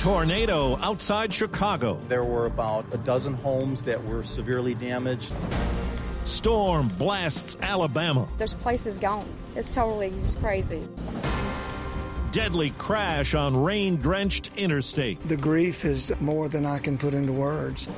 Tornado 0.00 0.76
outside 0.76 1.32
Chicago. 1.34 1.98
There 2.06 2.22
were 2.22 2.46
about 2.46 2.86
a 2.92 2.98
dozen 2.98 3.34
homes 3.34 3.82
that 3.82 4.02
were 4.04 4.22
severely 4.22 4.74
damaged. 4.74 5.34
Storm 6.24 6.86
blasts 6.86 7.56
Alabama. 7.60 8.28
There's 8.38 8.54
places 8.54 8.96
gone. 8.96 9.28
It's 9.56 9.68
totally 9.68 10.10
just 10.10 10.38
crazy. 10.38 10.86
Deadly 12.30 12.70
crash 12.78 13.34
on 13.34 13.56
rain 13.56 13.96
drenched 13.96 14.52
interstate. 14.56 15.26
The 15.26 15.36
grief 15.36 15.84
is 15.84 16.14
more 16.20 16.48
than 16.48 16.64
I 16.64 16.78
can 16.78 16.96
put 16.96 17.12
into 17.12 17.32
words. 17.32 17.88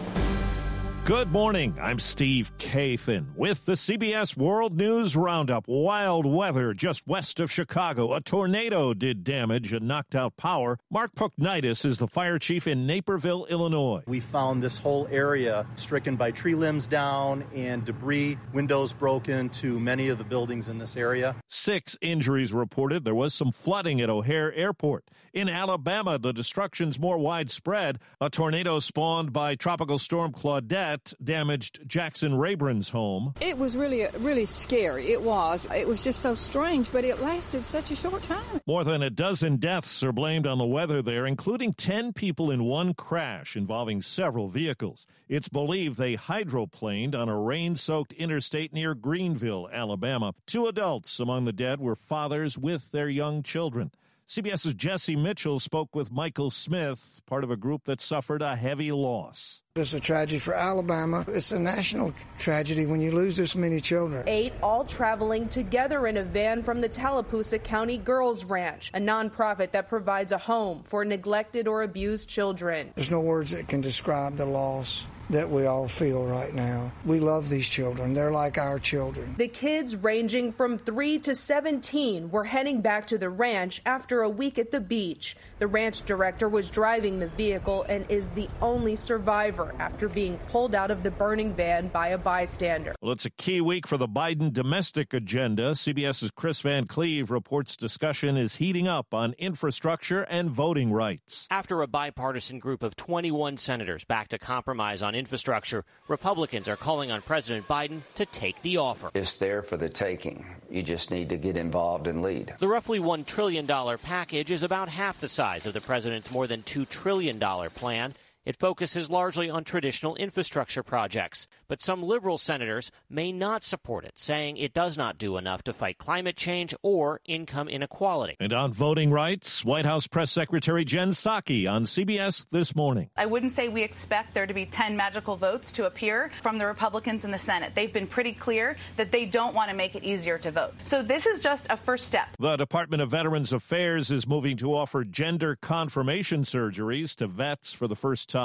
Good 1.07 1.33
morning. 1.33 1.77
I'm 1.81 1.99
Steve 1.99 2.53
Kathan 2.59 3.35
with 3.35 3.65
the 3.65 3.73
CBS 3.73 4.37
World 4.37 4.77
News 4.77 5.17
Roundup. 5.17 5.65
Wild 5.67 6.25
weather 6.25 6.73
just 6.73 7.05
west 7.09 7.41
of 7.41 7.51
Chicago. 7.51 8.13
A 8.13 8.21
tornado 8.21 8.95
did 8.95 9.25
damage 9.25 9.73
and 9.73 9.89
knocked 9.89 10.15
out 10.15 10.37
power. 10.37 10.79
Mark 10.89 11.15
Puknaitis 11.17 11.85
is 11.85 11.99
the 11.99 12.07
fire 12.07 12.39
chief 12.39 12.69
in 12.69 12.87
Naperville, 12.87 13.47
Illinois. 13.47 14.03
We 14.07 14.21
found 14.21 14.63
this 14.63 14.79
whole 14.79 15.09
area 15.11 15.67
stricken 15.75 16.15
by 16.15 16.31
tree 16.31 16.55
limbs 16.55 16.87
down 16.87 17.45
and 17.57 17.85
debris, 17.85 18.39
windows 18.53 18.93
broken 18.93 19.49
to 19.49 19.81
many 19.81 20.11
of 20.11 20.19
the 20.19 20.25
buildings 20.25 20.69
in 20.69 20.79
this 20.79 20.97
area. 20.97 21.35
Six 21.49 21.97
injuries 22.01 22.53
reported. 22.53 23.05
There 23.05 23.17
was 23.17 23.35
some 23.35 23.51
flooding 23.51 24.01
at 24.01 24.11
O'Hare 24.11 24.53
Airport. 24.53 25.09
In 25.33 25.49
Alabama, 25.49 26.19
the 26.19 26.33
destruction's 26.33 27.01
more 27.01 27.19
widespread. 27.19 27.99
A 28.21 28.29
tornado 28.31 28.79
spawned 28.81 29.33
by 29.33 29.55
Tropical 29.55 29.99
Storm 29.99 30.33
Claudette 30.33 30.90
damaged 31.23 31.81
Jackson 31.87 32.35
Rayburn's 32.35 32.89
home. 32.89 33.35
It 33.41 33.59
was 33.59 33.77
really, 33.77 34.07
really 34.19 34.45
scary. 34.45 35.13
It 35.13 35.23
was. 35.23 35.67
It 35.75 35.87
was 35.87 36.03
just 36.03 36.21
so 36.21 36.35
strange, 36.35 36.91
but 36.93 37.05
it 37.05 37.21
lasted 37.21 37.63
such 37.63 37.91
a 37.91 37.97
short 37.97 38.23
time. 38.23 38.61
More 38.67 38.85
than 38.85 39.03
a 39.03 39.11
dozen 39.11 39.57
deaths 39.57 40.03
are 40.03 40.13
blamed 40.13 40.47
on 40.47 40.59
the 40.59 40.67
weather 40.67 41.03
there, 41.03 41.27
including 41.27 41.75
10 41.75 42.13
people 42.13 42.51
in 42.51 42.65
one 42.65 42.95
crash 42.95 43.57
involving 43.57 44.03
several 44.03 44.49
vehicles. 44.49 45.07
It's 45.29 45.49
believed 45.49 45.99
they 45.99 46.17
hydroplaned 46.17 47.15
on 47.15 47.29
a 47.29 47.39
rain 47.39 47.77
soaked 47.77 48.13
interstate 48.15 48.73
near 48.73 48.95
Greenville, 48.95 49.69
Alabama. 49.73 50.35
Two 50.47 50.67
adults 50.67 51.21
among 51.21 51.45
the 51.45 51.53
dead 51.53 51.81
were 51.81 51.95
fathers 51.95 52.59
with 52.59 52.91
their 52.91 53.09
young 53.09 53.43
children. 53.43 53.93
CBS's 54.31 54.75
Jesse 54.75 55.17
Mitchell 55.17 55.59
spoke 55.59 55.97
with 55.97 56.13
Michael 56.13 56.51
Smith, 56.51 57.21
part 57.27 57.43
of 57.43 57.51
a 57.51 57.57
group 57.57 57.87
that 57.87 58.01
suffered 58.01 58.43
a 58.43 58.55
heavy 58.55 58.93
loss. 58.93 59.65
It's 59.75 59.93
a 59.93 59.99
tragedy 59.99 60.39
for 60.39 60.55
Alabama. 60.55 61.25
It's 61.27 61.51
a 61.51 61.59
national 61.59 62.15
tragedy 62.39 62.87
when 62.87 63.01
you 63.01 63.11
lose 63.11 63.37
this 63.37 63.57
many 63.57 63.81
children. 63.81 64.23
Eight 64.29 64.53
all 64.63 64.85
traveling 64.85 65.49
together 65.49 66.07
in 66.07 66.17
a 66.17 66.23
van 66.23 66.63
from 66.63 66.81
the 66.81 66.89
Tallapoosa 66.89 67.59
County 67.59 67.99
Girls 67.99 68.45
Ranch, 68.45 68.93
a 68.95 69.01
nonprofit 69.01 69.73
that 69.73 69.89
provides 69.89 70.31
a 70.31 70.39
home 70.39 70.85
for 70.85 71.05
neglected 71.05 71.67
or 71.67 71.83
abused 71.83 72.29
children. 72.29 72.93
There's 72.95 73.11
no 73.11 73.23
words 73.23 73.51
that 73.51 73.67
can 73.67 73.81
describe 73.81 74.37
the 74.37 74.47
loss 74.47 75.09
that 75.31 75.49
we 75.49 75.67
all 75.67 75.87
feel 75.87 76.25
right 76.25 76.53
now. 76.53 76.93
We 77.05 77.21
love 77.21 77.49
these 77.49 77.69
children. 77.69 78.15
They're 78.15 78.33
like 78.33 78.59
our 78.59 78.79
children. 78.79 79.37
The 79.39 79.49
kids 79.49 79.95
ranging 79.95 80.53
from 80.53 80.77
3 80.77 81.19
to 81.21 81.35
17 81.35 82.31
were 82.31 82.45
heading 82.45 82.81
back 82.81 83.07
to 83.07 83.19
the 83.19 83.31
ranch 83.31 83.81
after 83.87 84.23
a 84.23 84.29
week 84.29 84.59
at 84.59 84.73
the 84.73 84.81
beach. 84.81 85.37
The 85.59 85.69
ranch 85.69 86.03
director 86.03 86.49
was 86.49 86.71
driving 86.71 87.21
the 87.21 87.29
vehicle 87.29 87.85
and 87.85 88.05
is 88.11 88.29
the 88.31 88.49
only 88.61 88.97
survivor 88.97 89.73
after 89.79 90.09
being 90.09 90.39
pulled 90.49 90.75
out 90.75 90.91
of 90.91 91.03
the 91.03 91.11
burning 91.11 91.55
van 91.55 91.89
by 91.89 92.09
a 92.09 92.19
bystander. 92.19 92.95
Well, 93.01 93.13
it's 93.13 93.25
a 93.25 93.31
key 93.31 93.61
week 93.61 93.87
for 93.87 93.97
the 93.97 94.09
Biden 94.09 94.53
domestic 94.53 95.15
agenda. 95.15 95.73
CBS's 95.73 96.33
Kris 96.33 96.61
Van 96.61 96.87
Cleave 96.87 97.31
reports 97.31 97.77
discussion 97.77 98.37
is 98.37 98.57
heating 98.57 98.89
up 98.89 99.15
on 99.15 99.35
infrastructure 99.39 100.23
and 100.23 100.51
voting 100.51 100.93
rights. 100.93 101.47
After 101.51 101.83
a 101.83 101.87
bipartisan 101.87 102.59
group 102.59 102.83
of 102.83 102.97
21 102.97 103.59
senators 103.59 104.05
backed 104.05 104.33
a 104.33 104.39
compromise 104.39 105.03
on 105.03 105.15
infrastructure, 105.21 105.85
Republicans 106.09 106.67
are 106.67 106.77
calling 106.77 107.13
on 107.13 107.23
President 107.23 107.69
Biden 107.69 108.01
to 108.17 108.27
take 108.27 108.61
the 108.63 108.79
offer. 108.79 109.11
It's 109.15 109.37
there 109.37 109.63
for 109.63 109.77
the 109.77 109.89
taking. 109.89 110.45
You 110.69 110.83
just 110.83 111.13
need 111.13 111.29
to 111.29 111.37
get 111.37 111.57
involved 111.57 112.09
and 112.09 112.23
lead. 112.23 112.55
The 112.59 112.67
roughly 112.67 112.99
$1 112.99 113.27
trillion 113.27 113.67
package 113.99 114.51
is 114.51 114.65
about 114.65 114.89
half 114.89 115.21
the 115.21 115.29
size 115.29 115.67
of 115.67 115.75
the 115.75 115.81
president's 115.81 116.31
more 116.33 116.49
than 116.49 116.63
$2 116.63 116.89
trillion 116.89 117.39
plan. 117.39 118.15
It 118.51 118.57
focuses 118.57 119.09
largely 119.09 119.49
on 119.49 119.63
traditional 119.63 120.17
infrastructure 120.17 120.83
projects, 120.83 121.47
but 121.69 121.81
some 121.81 122.03
liberal 122.03 122.37
senators 122.37 122.91
may 123.09 123.31
not 123.31 123.63
support 123.63 124.05
it, 124.05 124.19
saying 124.19 124.57
it 124.57 124.75
does 124.75 124.99
not 124.99 125.19
do 125.19 125.37
enough 125.37 125.63
to 125.63 125.73
fight 125.73 125.99
climate 125.99 126.37
change 126.37 126.75
or 126.83 127.21
income 127.25 127.69
inequality. 127.69 128.35
And 128.41 128.53
on 128.53 128.73
voting 128.73 129.13
rights, 129.13 129.65
White 129.65 129.87
House 129.87 130.09
Press 130.09 130.33
Secretary 130.33 130.85
Jen 130.85 131.11
Psaki 131.11 131.71
on 131.71 131.85
CBS 131.85 132.45
this 132.51 132.75
morning. 132.75 133.11
I 133.17 133.27
wouldn't 133.27 133.53
say 133.53 133.69
we 133.69 133.85
expect 133.85 134.35
there 134.35 134.49
to 134.49 134.53
be 134.53 134.67
10 134.67 134.97
magical 134.97 135.37
votes 135.37 135.71
to 135.75 135.87
appear 135.87 136.33
from 136.43 136.59
the 136.59 136.67
Republicans 136.67 137.25
in 137.25 137.31
the 137.31 137.39
Senate. 137.39 137.77
They've 137.77 137.93
been 137.93 138.09
pretty 138.09 138.33
clear 138.33 138.77
that 138.97 139.13
they 139.13 139.27
don't 139.27 139.55
want 139.55 139.71
to 139.71 139.77
make 139.77 139.95
it 139.95 140.03
easier 140.03 140.39
to 140.39 140.51
vote. 140.51 140.75
So 140.87 141.05
this 141.05 141.25
is 141.25 141.41
just 141.41 141.69
a 141.71 141.77
first 141.77 142.09
step. 142.09 142.27
The 142.41 142.57
Department 142.57 143.01
of 143.01 143.13
Veterans 143.13 143.53
Affairs 143.53 144.11
is 144.11 144.27
moving 144.27 144.57
to 144.57 144.75
offer 144.75 145.05
gender 145.05 145.55
confirmation 145.55 146.43
surgeries 146.43 147.15
to 147.15 147.29
vets 147.29 147.73
for 147.73 147.87
the 147.87 147.95
first 147.95 148.29
time. 148.29 148.40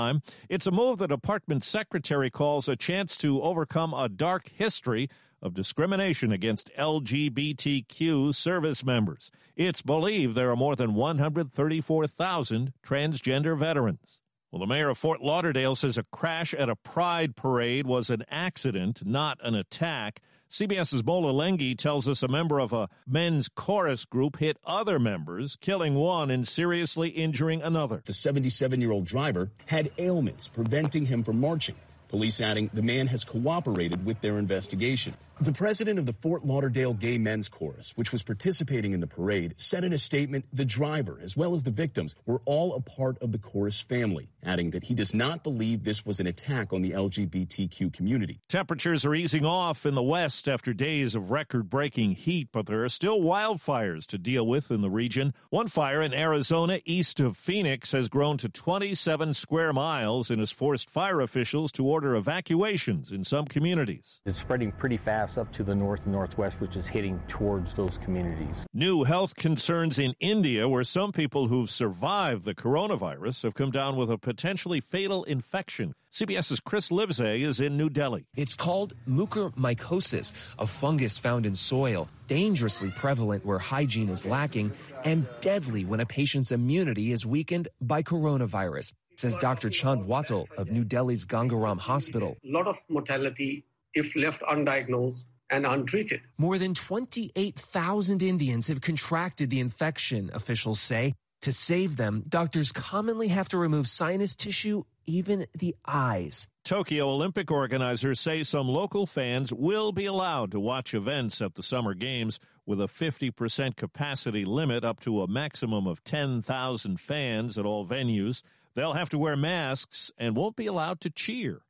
It's 0.50 0.68
a 0.68 0.72
move 0.72 1.00
the 1.00 1.08
department 1.08 1.64
secretary 1.64 2.30
calls 2.30 2.68
a 2.68 2.76
chance 2.76 3.18
to 3.20 3.42
overcome 3.42 3.94
a 3.94 4.10
dark 4.10 4.50
history 4.50 5.10
of 5.42 5.54
discrimination 5.54 6.32
against 6.32 6.72
LGBTQ 6.78 8.34
service 8.34 8.84
members. 8.84 9.32
It's 9.56 9.82
believed 9.82 10.36
there 10.36 10.50
are 10.52 10.56
more 10.56 10.76
than 10.76 10.96
134,000 10.96 12.74
transgender 12.84 13.58
veterans. 13.58 14.22
Well, 14.52 14.60
the 14.60 14.68
mayor 14.68 14.90
of 14.90 14.98
Fort 14.98 15.22
Lauderdale 15.22 15.76
says 15.76 15.98
a 15.98 16.04
crash 16.04 16.54
at 16.54 16.70
a 16.70 16.76
pride 16.76 17.36
parade 17.36 17.86
was 17.86 18.10
an 18.10 18.24
accident, 18.30 19.06
not 19.06 19.38
an 19.44 19.54
attack. 19.54 20.22
CBS's 20.50 21.02
Bola 21.02 21.34
Lenghi 21.34 21.78
tells 21.78 22.08
us 22.08 22.22
a 22.22 22.28
member 22.28 22.60
of 22.60 22.72
a 22.72 22.88
men's 23.08 23.50
chorus 23.50 24.06
group 24.06 24.38
hit 24.38 24.58
other 24.66 25.00
members, 25.00 25.58
killing 25.60 25.96
one 25.96 26.30
and 26.30 26.48
seriously 26.48 27.10
injuring 27.10 27.62
another. 27.62 28.02
The 28.06 28.14
77 28.14 28.80
year 28.80 28.92
old 28.92 29.06
driver 29.06 29.52
had 29.66 29.92
ailments 29.98 30.48
preventing 30.48 31.08
him 31.08 31.24
from 31.24 31.42
marching. 31.42 31.76
Police 32.16 32.40
adding 32.40 32.70
the 32.74 32.82
man 32.82 33.08
has 33.08 33.26
cooperated 33.26 34.06
with 34.06 34.22
their 34.22 34.40
investigation. 34.40 35.16
The 35.42 35.52
president 35.52 36.00
of 36.00 36.06
the 36.06 36.14
Fort 36.14 36.46
Lauderdale 36.46 36.94
Gay 36.94 37.18
Men's 37.18 37.50
Chorus, 37.50 37.92
which 37.98 38.14
was 38.14 38.24
participating 38.24 38.94
in 38.94 39.02
the 39.02 39.06
parade, 39.06 39.56
said 39.58 39.84
in 39.84 39.92
a 39.92 39.98
statement 39.98 40.46
the 40.54 40.64
driver, 40.64 41.20
as 41.22 41.36
well 41.36 41.54
as 41.54 41.64
the 41.64 41.72
victims, 41.72 42.16
were 42.26 42.42
all 42.46 42.74
a 42.74 42.80
part 42.80 43.22
of 43.22 43.34
the 43.34 43.38
chorus 43.38 43.82
family, 43.82 44.30
adding 44.42 44.70
that 44.70 44.86
he 44.86 44.94
does 44.94 45.14
not 45.14 45.44
believe 45.44 45.84
this 45.84 46.06
was 46.06 46.22
an 46.22 46.26
attack 46.26 46.72
on 46.72 46.84
the 46.84 46.92
LGBTQ 46.92 47.92
community. 47.92 48.40
Temperatures 48.48 49.06
are 49.06 49.14
easing 49.14 49.44
off 49.44 49.86
in 49.86 49.94
the 49.94 50.02
west 50.02 50.48
after 50.48 50.74
days 50.74 51.16
of 51.16 51.32
record 51.32 51.70
breaking 51.70 52.12
heat, 52.12 52.48
but 52.54 52.66
there 52.66 52.86
are 52.86 52.90
still 52.90 53.20
wildfires 53.20 54.06
to 54.06 54.18
deal 54.18 54.48
with 54.48 54.72
in 54.72 54.80
the 54.80 54.90
region. 54.90 55.34
One 55.50 55.68
fire 55.68 56.02
in 56.02 56.14
Arizona, 56.14 56.80
east 56.86 57.20
of 57.20 57.36
Phoenix, 57.36 57.92
has 57.92 58.08
grown 58.08 58.38
to 58.38 58.48
27 58.48 59.34
square 59.34 59.74
miles 59.74 60.30
and 60.30 60.40
has 60.40 60.52
forced 60.52 60.90
fire 60.90 61.20
officials 61.20 61.74
to 61.74 61.86
order 61.86 62.05
evacuations 62.14 63.12
in 63.12 63.24
some 63.24 63.46
communities. 63.46 64.22
It's 64.28 64.38
spreading 64.38 64.72
pretty 64.72 64.98
fast 64.98 65.40
up 65.40 65.52
to 65.54 65.64
the 65.64 65.74
north 65.74 66.04
and 66.04 66.12
northwest, 66.12 66.58
which 66.60 66.76
is 66.76 66.88
hitting 66.88 67.20
towards 67.28 67.74
those 67.74 67.98
communities. 68.04 68.56
New 68.74 69.06
health 69.06 69.36
concerns 69.36 69.98
in 69.98 70.14
India, 70.20 70.70
where 70.70 70.84
some 70.84 71.12
people 71.12 71.48
who've 71.48 71.70
survived 71.70 72.44
the 72.44 72.54
coronavirus 72.54 73.42
have 73.42 73.56
come 73.56 73.72
down 73.72 73.96
with 73.96 74.12
a 74.12 74.18
potentially 74.20 74.82
fatal 74.82 75.24
infection. 75.24 75.96
CBS's 76.16 76.62
Chris 76.62 76.92
Livesay 76.92 77.42
is 77.42 77.60
in 77.60 77.76
New 77.76 77.90
Delhi. 77.90 78.26
It's 78.38 78.56
called 78.56 78.94
mucormycosis, 79.06 80.32
a 80.58 80.66
fungus 80.66 81.20
found 81.20 81.46
in 81.46 81.56
soil, 81.56 82.08
dangerously 82.28 82.90
prevalent 82.92 83.46
where 83.46 83.60
hygiene 83.60 84.08
is 84.08 84.26
lacking, 84.26 84.72
and 85.04 85.28
deadly 85.42 85.84
when 85.84 86.00
a 86.00 86.06
patient's 86.06 86.54
immunity 86.54 87.12
is 87.12 87.26
weakened 87.26 87.68
by 87.82 88.02
coronavirus, 88.02 88.94
says 89.20 89.38
Dr. 89.38 89.70
Chand 89.70 90.06
Wattal 90.06 90.48
of 90.58 90.72
New 90.72 90.84
Delhi's 90.84 91.26
Gangaram 91.26 91.80
Hospital. 91.80 92.38
A 92.44 92.52
lot 92.52 92.68
of 92.68 92.78
mortality 92.90 93.66
if 93.94 94.16
left 94.16 94.42
undiagnosed 94.42 95.24
and 95.50 95.66
untreated. 95.66 96.22
More 96.38 96.58
than 96.58 96.74
28,000 96.74 98.22
Indians 98.22 98.68
have 98.68 98.82
contracted 98.82 99.50
the 99.50 99.60
infection, 99.60 100.30
officials 100.34 100.80
say. 100.80 101.14
To 101.42 101.52
save 101.52 101.96
them, 101.96 102.24
doctors 102.28 102.72
commonly 102.72 103.28
have 103.28 103.50
to 103.50 103.58
remove 103.60 103.88
sinus 103.88 104.36
tissue, 104.36 104.84
even 105.06 105.46
the 105.54 105.76
eyes. 105.86 106.48
Tokyo 106.64 107.08
Olympic 107.10 107.52
organizers 107.52 108.20
say 108.20 108.42
some 108.42 108.68
local 108.68 109.06
fans 109.06 109.54
will 109.54 109.92
be 109.92 110.06
allowed 110.06 110.52
to 110.52 110.60
watch 110.60 110.96
events 110.96 111.42
at 111.42 111.54
the 111.54 111.62
Summer 111.62 111.94
Games 111.94 112.40
with 112.66 112.82
a 112.82 112.86
50% 112.86 113.76
capacity 113.76 114.44
limit 114.44 114.84
up 114.84 115.00
to 115.02 115.22
a 115.22 115.28
maximum 115.28 115.86
of 115.86 116.04
10,000 116.04 117.00
fans 117.00 117.60
at 117.60 117.66
all 117.66 117.86
venues. 117.86 118.42
They'll 118.76 118.94
have 118.94 119.10
to 119.10 119.18
wear 119.18 119.38
masks 119.38 120.12
and 120.18 120.36
won't 120.36 120.56
be 120.56 120.66
allowed 120.66 121.02
to 121.02 121.10
cheer. 121.10 121.62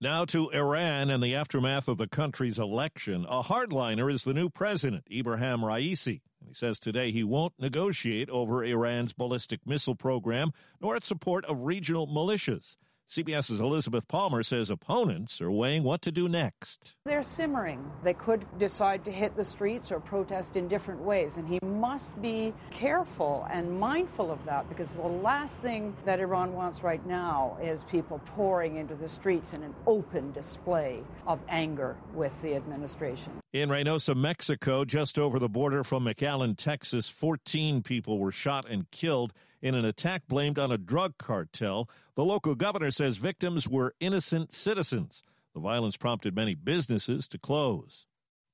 Now 0.00 0.24
to 0.26 0.50
Iran 0.50 1.10
and 1.10 1.22
the 1.22 1.34
aftermath 1.34 1.88
of 1.88 1.98
the 1.98 2.06
country's 2.06 2.58
election. 2.58 3.26
A 3.28 3.42
hardliner 3.42 4.12
is 4.12 4.24
the 4.24 4.34
new 4.34 4.48
president, 4.48 5.04
Ibrahim 5.10 5.60
Raisi. 5.60 6.20
He 6.46 6.54
says 6.54 6.78
today 6.78 7.10
he 7.10 7.24
won't 7.24 7.54
negotiate 7.58 8.30
over 8.30 8.64
Iran's 8.64 9.12
ballistic 9.12 9.60
missile 9.66 9.96
program 9.96 10.52
nor 10.80 10.96
its 10.96 11.08
support 11.08 11.44
of 11.46 11.62
regional 11.62 12.06
militias. 12.06 12.76
CBS's 13.10 13.58
Elizabeth 13.58 14.06
Palmer 14.06 14.42
says 14.42 14.68
opponents 14.68 15.40
are 15.40 15.50
weighing 15.50 15.82
what 15.82 16.02
to 16.02 16.12
do 16.12 16.28
next. 16.28 16.94
They're 17.06 17.22
simmering. 17.22 17.90
They 18.04 18.12
could 18.12 18.44
decide 18.58 19.02
to 19.06 19.10
hit 19.10 19.34
the 19.34 19.44
streets 19.44 19.90
or 19.90 19.98
protest 19.98 20.56
in 20.56 20.68
different 20.68 21.00
ways, 21.00 21.38
and 21.38 21.48
he 21.48 21.58
must 21.64 22.20
be 22.20 22.52
careful 22.70 23.48
and 23.50 23.80
mindful 23.80 24.30
of 24.30 24.44
that 24.44 24.68
because 24.68 24.90
the 24.90 25.00
last 25.00 25.56
thing 25.58 25.96
that 26.04 26.20
Iran 26.20 26.52
wants 26.52 26.82
right 26.82 27.04
now 27.06 27.56
is 27.62 27.82
people 27.84 28.20
pouring 28.36 28.76
into 28.76 28.94
the 28.94 29.08
streets 29.08 29.54
in 29.54 29.62
an 29.62 29.74
open 29.86 30.30
display 30.32 31.02
of 31.26 31.40
anger 31.48 31.96
with 32.12 32.38
the 32.42 32.54
administration. 32.56 33.32
In 33.50 33.70
Reynosa, 33.70 34.14
Mexico, 34.14 34.84
just 34.84 35.18
over 35.18 35.38
the 35.38 35.48
border 35.48 35.82
from 35.82 36.04
McAllen, 36.04 36.54
Texas, 36.54 37.08
14 37.08 37.82
people 37.82 38.18
were 38.18 38.30
shot 38.30 38.68
and 38.68 38.90
killed 38.90 39.32
in 39.62 39.74
an 39.74 39.86
attack 39.86 40.24
blamed 40.28 40.58
on 40.58 40.70
a 40.70 40.76
drug 40.76 41.16
cartel. 41.16 41.88
The 42.14 42.26
local 42.26 42.54
governor 42.54 42.90
says 42.90 43.16
victims 43.16 43.66
were 43.66 43.94
innocent 44.00 44.52
citizens. 44.52 45.22
The 45.54 45.60
violence 45.60 45.96
prompted 45.96 46.36
many 46.36 46.54
businesses 46.54 47.26
to 47.28 47.38
close. 47.38 48.04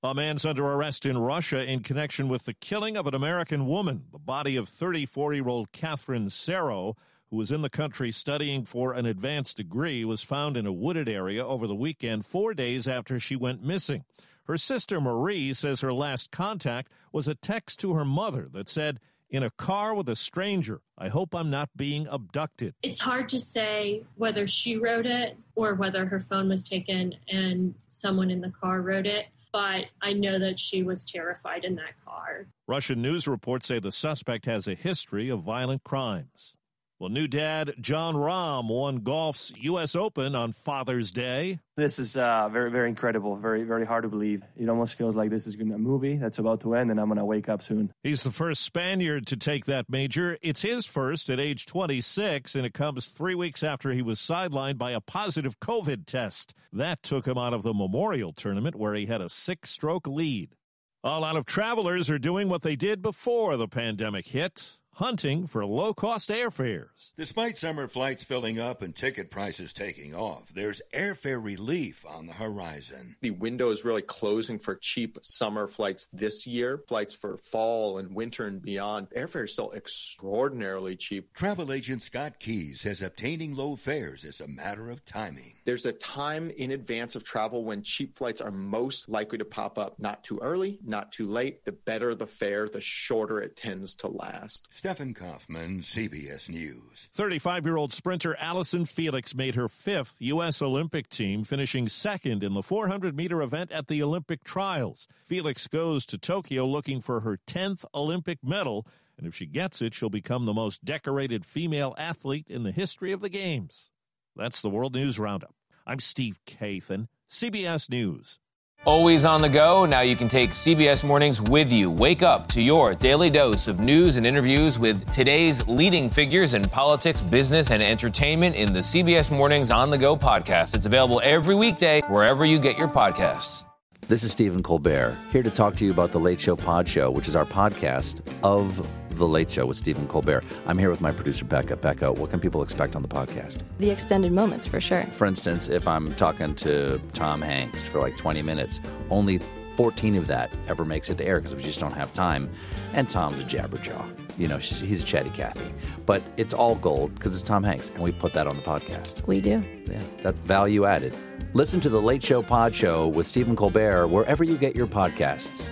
A 0.05 0.14
man's 0.14 0.44
under 0.44 0.64
arrest 0.64 1.05
in 1.05 1.19
Russia 1.19 1.69
in 1.69 1.81
connection 1.81 2.29
with 2.29 2.44
the 2.44 2.55
killing 2.55 2.97
of 2.97 3.08
an 3.08 3.17
American 3.17 3.67
woman. 3.67 4.05
The 4.12 4.19
body 4.20 4.55
of 4.55 4.69
34 4.69 5.35
year 5.35 5.49
old 5.49 5.73
Catherine 5.73 6.26
Serou, 6.26 6.94
who 7.31 7.37
was 7.37 7.50
in 7.50 7.62
the 7.62 7.69
country 7.69 8.12
studying 8.12 8.64
for 8.64 8.93
an 8.93 9.06
advanced 9.06 9.56
degree, 9.56 10.05
was 10.05 10.23
found 10.23 10.56
in 10.56 10.67
a 10.67 10.73
wooded 10.73 11.08
area 11.08 11.44
over 11.44 11.67
the 11.67 11.75
weekend, 11.75 12.26
four 12.26 12.55
days 12.55 12.87
after 12.87 13.19
she 13.19 13.35
went 13.35 13.61
missing. 13.61 14.05
Her 14.44 14.58
sister 14.58 15.00
Marie 15.00 15.55
says 15.55 15.81
her 15.81 15.93
last 15.93 16.31
contact 16.31 16.93
was 17.12 17.29
a 17.29 17.35
text 17.35 17.81
to 17.81 17.94
her 17.94 18.05
mother 18.05 18.49
that 18.52 18.69
said, 18.69 19.00
in 19.31 19.43
a 19.43 19.50
car 19.50 19.94
with 19.94 20.08
a 20.08 20.14
stranger. 20.14 20.81
I 20.96 21.08
hope 21.08 21.35
I'm 21.35 21.50
not 21.50 21.70
being 21.76 22.06
abducted. 22.08 22.75
It's 22.82 23.00
hard 23.00 23.29
to 23.31 23.41
say 23.41 24.05
whether 24.17 24.46
she 24.46 24.76
wrote 24.76 25.06
it 25.06 25.37
or 25.56 25.75
whether 25.75 26.06
her 26.06 26.20
phone 26.20 26.49
was 26.50 26.69
taken 26.69 27.14
and 27.29 27.75
someone 27.88 28.31
in 28.31 28.41
the 28.41 28.50
car 28.50 28.81
wrote 28.81 29.06
it, 29.06 29.26
but 29.52 29.87
I 30.02 30.12
know 30.12 30.38
that 30.38 30.61
she 30.61 30.82
was 30.82 31.05
terrified 31.05 31.64
in 31.64 31.75
that 31.76 31.94
car. 32.05 32.47
Russian 32.69 33.02
news 33.02 33.26
reports 33.26 33.67
say 33.67 33.79
the 33.79 33.90
suspect 33.90 34.47
has 34.47 34.69
a 34.69 34.75
history 34.75 35.31
of 35.31 35.40
violent 35.40 35.85
crimes. 35.85 36.55
Well, 37.00 37.11
new 37.11 37.26
dad 37.26 37.75
Jon 37.81 38.14
Rahm 38.14 38.69
won 38.69 38.99
golf's 38.99 39.52
U.S. 39.56 39.96
Open 39.96 40.37
on 40.37 40.52
Father's 40.52 41.11
Day. 41.11 41.58
This 41.76 41.99
is 41.99 42.17
uh, 42.17 42.49
very, 42.49 42.70
very 42.70 42.88
incredible. 42.88 43.35
Very, 43.35 43.64
very 43.64 43.85
hard 43.85 44.05
to 44.05 44.08
believe. 44.08 44.44
It 44.56 44.69
almost 44.69 44.94
feels 44.94 45.17
like 45.17 45.29
this 45.29 45.49
is 45.49 45.56
a 45.56 45.64
movie 45.64 46.17
that's 46.17 46.38
about 46.38 46.61
to 46.61 46.76
end, 46.76 46.93
and 46.93 47.00
I'm 47.00 47.08
going 47.08 47.19
to 47.19 47.25
wake 47.25 47.49
up 47.49 47.64
soon. 47.64 47.93
He's 48.05 48.23
the 48.23 48.31
first 48.31 48.62
Spaniard 48.62 49.26
to 49.26 49.37
take 49.37 49.64
that 49.64 49.91
major. 49.91 50.38
It's 50.41 50.62
his 50.62 50.87
first 50.87 51.29
at 51.31 51.41
age 51.41 51.67
26, 51.67 52.55
and 52.55 52.64
it 52.64 52.75
comes 52.75 53.06
three 53.06 53.35
weeks 53.35 53.64
after 53.64 53.90
he 53.90 54.02
was 54.02 54.20
sidelined 54.20 54.79
by 54.79 54.93
a 54.93 55.00
positive 55.00 55.58
COVID 55.58 56.06
test. 56.06 56.55
That 56.73 57.02
took 57.02 57.26
him 57.26 57.37
out 57.37 57.55
of 57.55 57.64
the 57.64 57.75
Memorial 57.75 58.32
Tournament, 58.32 58.76
where 58.76 58.94
he 58.94 59.06
had 59.06 59.20
a 59.20 59.29
six 59.29 59.70
stroke 59.70 60.06
lead. 60.06 60.55
A 61.02 61.19
lot 61.19 61.37
of 61.37 61.44
travelers 61.44 62.08
are 62.08 62.20
doing 62.20 62.49
what 62.49 62.62
they 62.62 62.76
did 62.76 63.02
before 63.02 63.56
the 63.56 63.69
pandemic 63.69 64.29
hit 64.29 64.79
hunting 64.94 65.46
for 65.46 65.64
low 65.67 65.94
cost 65.94 66.31
airfares. 66.31 67.12
Despite 67.17 67.58
summer 67.58 67.88
flights 67.88 68.25
filling 68.25 68.58
up 68.58 68.82
and 68.82 68.94
ticket 68.94 69.31
prices 69.31 69.73
taking 69.73 70.14
off, 70.14 70.49
there's 70.50 70.82
airfare 70.93 71.43
relief 71.43 72.05
on 72.08 72.26
the 72.26 72.32
horizon. 72.32 73.17
The 73.20 73.31
window 73.31 73.70
is 73.70 73.85
really 73.85 74.02
closing 74.02 74.58
for 74.58 74.76
cheap 74.76 75.19
summer 75.23 75.67
flights 75.67 76.08
this 76.12 76.46
year. 76.46 76.82
Flights 76.87 77.14
for 77.14 77.37
fall 77.37 77.99
and 77.99 78.14
winter 78.14 78.46
and 78.46 78.62
beyond. 78.62 79.11
Airfare 79.11 79.44
is 79.44 79.52
still 79.52 79.73
extraordinarily 79.73 80.97
cheap. 80.97 81.32
Travel 81.35 81.73
agent 81.73 82.02
Scott 82.02 82.38
Keyes 82.38 82.81
says 82.81 83.02
obtaining 83.02 83.55
low 83.55 83.76
fares 83.76 84.25
is 84.25 84.40
a 84.40 84.49
matter 84.49 84.90
of 84.90 85.05
timing. 85.05 85.55
There's 85.64 85.87
a 85.87 85.93
time 85.93 86.50
in 86.50 86.70
advance 86.70 87.17
of 87.17 87.25
travel 87.25 87.64
when 87.64 87.82
cheap 87.82 88.17
flights 88.17 88.40
are 88.40 88.50
most 88.50 89.08
likely 89.08 89.38
to 89.38 89.45
pop 89.45 89.78
up. 89.78 89.99
Not 89.99 90.23
too 90.25 90.38
early, 90.42 90.78
not 90.85 91.12
too 91.12 91.28
late. 91.28 91.64
The 91.64 91.73
better 91.73 92.14
the 92.14 92.26
fare, 92.26 92.69
the 92.69 92.80
shorter 92.80 93.40
it 93.40 93.57
tends 93.57 93.95
to 93.97 94.09
last. 94.09 94.69
Stephen 94.85 95.14
Kaufman, 95.14 95.81
CBS 95.81 96.50
News. 96.50 97.09
35 97.14 97.64
year 97.64 97.79
old 97.79 97.91
sprinter 97.91 98.37
Allyson 98.38 98.85
Felix 98.85 99.35
made 99.35 99.55
her 99.55 99.67
fifth 99.67 100.17
U.S. 100.19 100.61
Olympic 100.61 101.09
team, 101.09 101.43
finishing 101.43 101.88
second 101.88 102.45
in 102.45 102.53
the 102.53 102.62
400 102.62 103.17
meter 103.17 103.41
event 103.41 103.73
at 103.73 103.87
the 103.88 104.03
Olympic 104.03 104.45
trials. 104.45 105.09
Felix 105.25 105.69
goes 105.69 106.05
to 106.05 106.19
Tokyo 106.19 106.67
looking 106.67 107.00
for 107.00 107.21
her 107.21 107.38
10th 107.47 107.87
Olympic 107.95 108.45
medal, 108.45 108.87
and 109.17 109.26
if 109.26 109.35
she 109.35 109.47
gets 109.47 109.81
it, 109.81 109.95
she'll 109.95 110.11
become 110.11 110.45
the 110.45 110.53
most 110.53 110.85
decorated 110.85 111.47
female 111.47 111.95
athlete 111.97 112.47
in 112.50 112.62
the 112.62 112.71
history 112.71 113.12
of 113.12 113.23
the 113.23 113.31
Games. 113.31 113.88
That's 114.37 114.61
the 114.61 114.69
World 114.69 114.95
News 114.95 115.19
Roundup. 115.19 115.55
I'm 115.87 115.99
Steve 115.99 116.41
Kathan, 116.45 117.09
CBS 117.31 117.88
News. 117.88 118.38
Always 118.87 119.25
on 119.25 119.41
the 119.41 119.49
go, 119.49 119.87
now 119.87 120.03
you 120.03 120.14
can 120.14 120.29
take 120.29 120.50
CBS 120.50 121.03
Mornings 121.05 121.41
with 121.41 121.73
you. 121.73 121.91
Wake 121.91 122.23
up 122.23 122.47
to 122.49 122.61
your 122.61 122.95
daily 122.95 123.31
dose 123.31 123.67
of 123.67 123.81
news 123.81 124.19
and 124.19 124.26
interviews 124.26 124.79
with 124.79 125.11
today's 125.11 125.67
leading 125.67 126.11
figures 126.11 126.53
in 126.53 126.69
politics, 126.69 127.23
business, 127.23 127.71
and 127.71 127.83
entertainment 127.83 128.55
in 128.57 128.75
the 128.75 128.81
CBS 128.81 129.35
Mornings 129.35 129.71
on 129.71 129.88
the 129.88 129.97
Go 129.97 130.14
podcast. 130.14 130.75
It's 130.75 130.85
available 130.85 131.23
every 131.25 131.55
weekday 131.55 132.03
wherever 132.09 132.45
you 132.45 132.59
get 132.59 132.76
your 132.76 132.88
podcasts. 132.88 133.64
This 134.07 134.23
is 134.23 134.33
Stephen 134.33 134.62
Colbert, 134.62 135.17
here 135.33 135.43
to 135.43 135.50
talk 135.50 135.76
to 135.76 135.87
you 135.87 135.91
about 135.91 136.12
the 136.12 136.21
Late 136.21 136.38
Show 136.38 136.55
Pod 136.55 136.87
Show, 136.87 137.11
which 137.11 137.26
is 137.26 137.35
our 137.35 137.47
podcast 137.47 138.21
of 138.43 138.87
the 139.18 139.28
Late 139.28 139.50
Show 139.50 139.66
with 139.66 139.76
Stephen 139.76 140.06
Colbert. 140.06 140.44
I'm 140.66 140.78
here 140.78 140.90
with 140.90 141.00
my 141.00 141.12
producer, 141.12 141.44
Becca. 141.44 141.76
Becca, 141.76 142.12
what 142.12 142.30
can 142.30 142.40
people 142.40 142.62
expect 142.62 142.97
on 142.97 143.02
the 143.02 143.09
podcast? 143.09 143.59
The 143.78 143.90
extended 143.90 144.33
moments, 144.33 144.66
for 144.66 144.80
sure. 144.80 145.04
For 145.12 145.26
instance, 145.26 145.68
if 145.68 145.87
I'm 145.87 146.14
talking 146.14 146.54
to 146.56 147.00
Tom 147.12 147.42
Hanks 147.42 147.87
for 147.87 148.00
like 148.00 148.16
20 148.16 148.42
minutes, 148.42 148.80
only 149.11 149.40
14 149.76 150.16
of 150.16 150.26
that 150.28 150.50
ever 150.68 150.85
makes 150.85 151.11
it 151.11 151.18
to 151.18 151.26
air 151.26 151.40
because 151.40 151.54
we 151.54 151.62
just 151.62 151.80
don't 151.80 151.92
have 151.92 152.12
time. 152.12 152.50
And 152.92 153.09
Tom's 153.09 153.40
a 153.40 153.44
jabberjaw. 153.44 154.04
You 154.38 154.49
know, 154.49 154.59
he's 154.59 155.02
a 155.02 155.06
chatty 155.06 155.30
Cathy. 155.30 155.73
But 156.06 156.23
it's 156.37 156.54
all 156.54 156.75
gold 156.76 157.14
because 157.14 157.35
it's 157.35 157.44
Tom 157.44 157.62
Hanks, 157.62 157.90
and 157.90 158.02
we 158.02 158.12
put 158.12 158.33
that 158.35 158.47
on 158.47 158.56
the 158.56 158.62
podcast. 158.62 159.26
We 159.26 159.40
do. 159.40 159.62
Yeah, 159.87 160.02
that's 160.23 160.38
value 160.40 160.85
added. 160.85 161.14
Listen 161.54 161.80
to 161.80 161.88
the 161.88 162.00
Late 162.00 162.23
Show 162.23 162.42
Pod 162.42 162.75
Show 162.75 163.09
with 163.09 163.26
Stephen 163.26 163.54
Colbert 163.56 164.09
wherever 164.09 164.42
you 164.42 164.56
get 164.56 164.75
your 164.75 164.87
podcasts. 164.87 165.68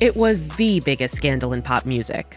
It 0.00 0.16
was 0.16 0.48
the 0.56 0.80
biggest 0.80 1.14
scandal 1.14 1.52
in 1.52 1.62
pop 1.62 1.86
music. 1.86 2.36